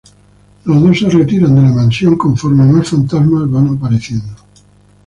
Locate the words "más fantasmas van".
2.65-3.75